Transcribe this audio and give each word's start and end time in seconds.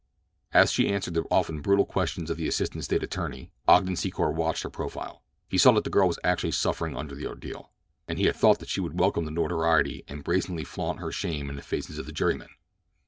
As 0.51 0.71
she 0.71 0.87
answered 0.91 1.13
the 1.13 1.27
often 1.29 1.61
brutal 1.61 1.85
questions 1.85 2.31
of 2.31 2.37
the 2.37 2.47
assistant 2.47 2.83
State 2.85 3.03
attorney 3.03 3.51
Ogden 3.67 3.93
Secor 3.93 4.33
watched 4.33 4.63
her 4.63 4.69
profile. 4.71 5.21
He 5.47 5.59
saw 5.59 5.73
that 5.73 5.83
the 5.83 5.91
girl 5.91 6.07
was 6.07 6.17
actually 6.23 6.53
suffering 6.53 6.97
under 6.97 7.13
the 7.13 7.27
ordeal; 7.27 7.71
and 8.07 8.17
he 8.17 8.25
had 8.25 8.35
thought 8.35 8.57
that 8.61 8.69
she 8.69 8.81
would 8.81 8.99
welcome 8.99 9.25
the 9.25 9.29
notoriety 9.31 10.03
and 10.07 10.23
brazenly 10.23 10.63
flaunt 10.63 11.01
her 11.01 11.11
shame 11.11 11.51
in 11.51 11.55
the 11.55 11.61
faces 11.61 11.99
of 11.99 12.07
the 12.07 12.11
jurymen! 12.11 12.49